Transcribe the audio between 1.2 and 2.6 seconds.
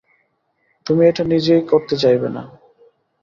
নিজেই করতে চাইবে না।